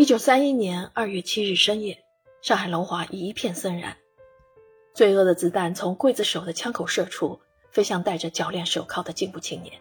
[0.00, 2.02] 一九三一年二月七日深夜，
[2.40, 3.98] 上海龙华一片森然。
[4.94, 7.38] 罪恶的子弹从刽子手的枪口射出，
[7.70, 9.74] 飞向戴着铰链手铐的进步青年。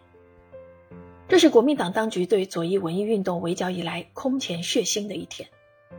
[1.29, 5.47] 这是国民党当局对左翼文艺运动围剿以来空前血腥的一天，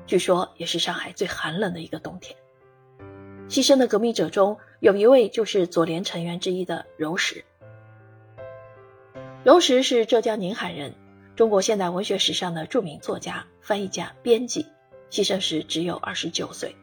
[0.07, 2.37] 据说也是上海最寒冷的一个冬天。
[3.49, 7.43] 牺牲的革命者中有一位就是左联成员之一的柔石。
[9.45, 10.95] 柔石是浙江宁海人。
[11.41, 14.67] 中国现代文学史上的著名作家、翻译家、编辑，
[15.11, 16.77] 牺牲时只有二十九岁。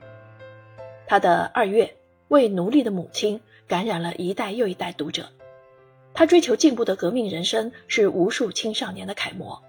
[1.06, 1.86] 他的《二月》
[2.30, 5.30] 为奴隶的母亲感染了一代又一代读者。
[6.16, 9.62] 他追求进步的革命人生是无数青少年的楷模。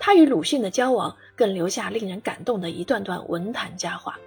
[0.00, 4.18] 他与鲁迅的交往更留下令人感动的一段段文坛佳话。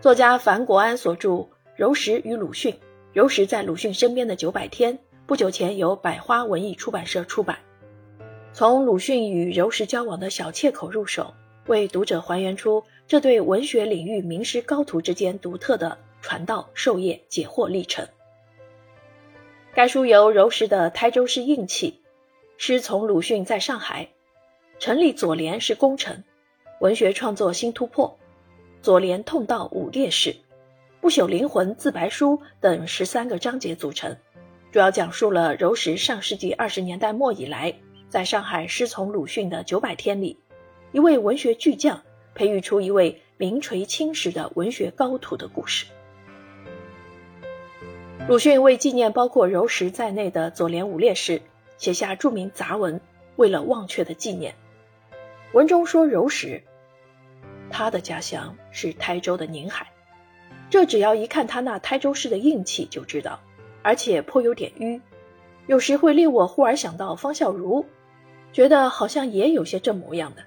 [0.00, 1.30] 作家樊国安所著
[1.74, 2.74] 《柔石与鲁迅》，
[3.12, 7.58] 柔石在鲁迅身边的九百天，不久前由百花文艺出版社出版。
[8.54, 11.34] 从鲁迅与柔石交往的小切口入手，
[11.66, 18.06] 为读者还原出这对文学领域名师高徒之间独特的传道授业解惑历程。
[19.74, 22.00] 该书由柔石的台州市硬气，
[22.56, 24.08] 师从鲁迅在上海，
[24.78, 26.22] 成立左联是功臣，
[26.78, 28.16] 文学创作新突破，
[28.80, 30.32] 左联痛悼五烈士，
[31.00, 34.16] 不朽灵魂自白书等十三个章节组成，
[34.70, 37.74] 主要讲述了柔石上世纪二十年代末以来。
[38.14, 40.38] 在上海师从鲁迅的九百天里，
[40.92, 42.00] 一位文学巨匠
[42.36, 45.86] 培育出一位名垂青史的文学高徒的故事。
[48.28, 51.42] 鲁迅为纪念包括柔石在内的左联五烈士，
[51.76, 53.00] 写下著名杂文
[53.34, 54.54] 《为了忘却的纪念》。
[55.52, 56.62] 文中说柔石，
[57.68, 59.88] 他的家乡是台州的宁海，
[60.70, 63.40] 这只要一看他那台州市的硬气就知道，
[63.82, 65.00] 而且颇有点迂，
[65.66, 67.84] 有时会令我忽而想到方孝孺。
[68.54, 70.42] 觉得好像也有些这模样的。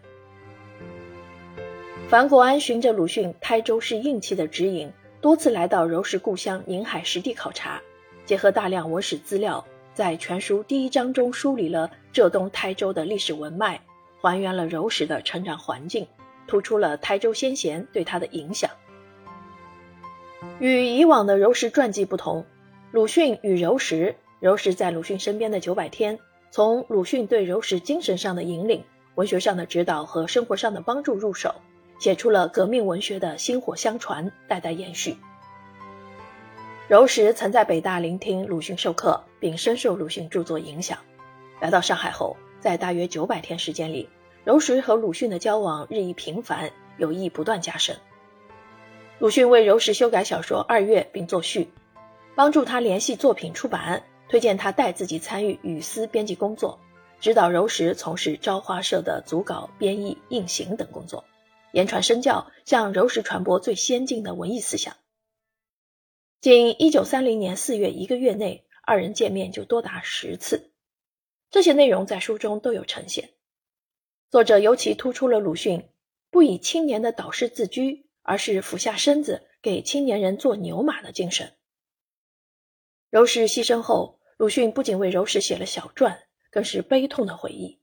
[2.08, 7.82] 樊国安循着鲁迅台州市硬气的指引，多次来到柔石故乡宁海实地考察，
[8.26, 13.82] 结合大量文史资料，在全书第一章中梳理了浙东台州的历史文脉，
[14.22, 16.08] 还原了柔石的成长环境，
[16.48, 18.72] 突出了台州先贤对他的影响。
[20.60, 22.46] 与以往的柔石传记不同，
[22.94, 26.20] 鲁迅与柔石，柔石在鲁迅身边的九百天。
[26.50, 28.84] 从鲁迅对柔石精神上的引领、
[29.16, 31.56] 文学上的指导和生活上的帮助入手，
[32.00, 35.18] 写出了革命文学的薪火相传、代代延续。
[36.88, 40.98] 柔石曾在北大聆听鲁迅授课，并深受鲁迅著作影响。
[41.60, 44.08] 来到上海后，在大约九百天时间里，
[44.46, 47.98] 柔石和鲁迅的交往日益频繁，友谊不断加深。
[49.20, 51.70] 鲁迅为柔石修改小说《二月》并作序，
[52.36, 54.04] 帮助他联系作品出版。
[54.30, 56.80] 推荐他代自己参与语丝编辑工作，
[57.20, 61.24] 指导柔石从事朝花社的组稿、编译、印行等工作，
[61.72, 64.96] 言传身教，向柔石传播最先进的文艺思想。
[66.42, 70.72] 仅1930年4月一个月内，二人见面就多达十次，
[71.50, 73.30] 这些内容在书中都有呈现。
[74.30, 75.90] 作者尤其突出了鲁迅
[76.30, 81.54] 不以青年的导师自居，而是俯下身子给青年人做牛马的精神。
[83.10, 84.18] 柔石牺牲后。
[84.38, 87.82] 鲁迅不仅为柔石写了小传，更是悲痛的回忆。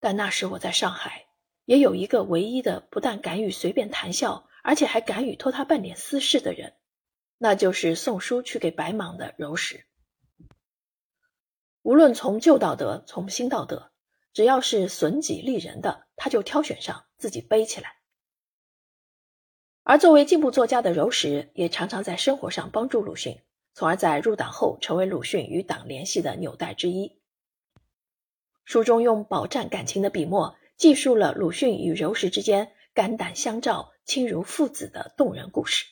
[0.00, 1.26] 但那时我在上海，
[1.66, 6.74] 也有一个唯一的不但敢于随便谈笑，而且还敢于托他办点私事的人，
[7.38, 9.86] 那就是送书去给白莽的柔石。
[11.82, 13.92] 无论从旧道德，从新道德，
[14.32, 17.98] 只要是损己利人的，他就挑选上自己背起来。
[19.84, 23.40] 而作为进步作家的柔石，也常常在生活上帮助鲁迅。
[23.74, 27.18] 从而在入党后成为鲁迅与党联系的纽带之一。
[28.64, 35.86] 书中用饱蘸感情的笔墨，记述了鲁迅与柔石之间肝胆相照、亲如父子的动人故事。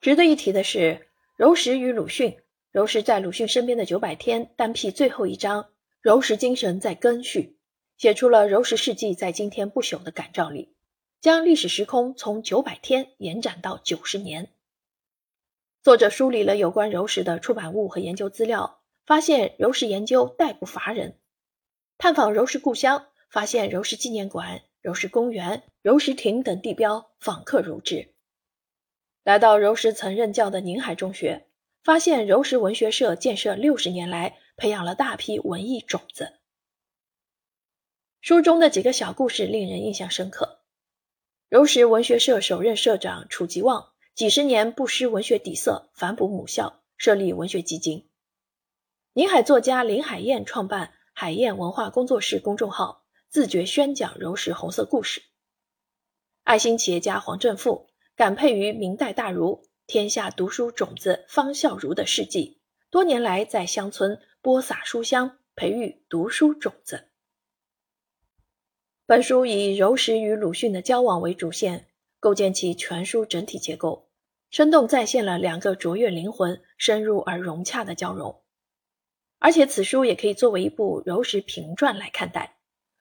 [0.00, 2.38] 值得一提的是，柔石与鲁迅，
[2.72, 5.70] 柔石在鲁迅身边的九百天单辟最后一章，
[6.00, 7.58] 柔石精神在根续，
[7.96, 10.74] 写出了柔石事迹在今天不朽的感召力，
[11.20, 14.50] 将历史时空从九百天延展到九十年。
[15.88, 21.16] 作者梳理了有关柔石的出版物和研究资料，发现柔石研究代不乏人。
[21.96, 28.12] 探访柔石故乡，发现柔石纪念馆、柔石公园、柔石亭等地标访客如织。
[29.24, 31.46] 来到柔石曾任教的宁海中学，
[31.82, 36.34] 发现柔石文学社建设六十年来，培养了大批文艺种子。
[38.20, 40.60] 书中的几个小故事令人印象深刻。
[41.48, 43.92] 柔石文学社首任社长楚吉旺。
[44.18, 48.08] 几十年不失文学底色，反哺母校，设立文学基金。
[49.12, 55.22] 宁海作家林海燕创办海燕文化工作室公众号，自觉宣讲柔石红色故事。
[56.42, 62.60] 爱心企业家黄振富感佩于明代大儒天下读书种子方孝孺的事迹，
[62.90, 67.06] 多年来在乡村播撒书香，培育读书种子。
[69.06, 71.86] 本书以柔石与鲁迅的交往为主线，
[72.18, 74.07] 构建起全书整体结构，
[74.50, 78.42] 生动再现了两个卓越灵魂深入而融洽的交融。
[79.38, 82.58] 而且此书也可以作为一部柔石评传来看待，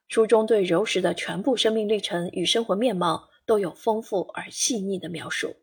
[0.07, 5.55] 书中对柔石的全部生命历程与生活面貌都有丰富而细腻的描述。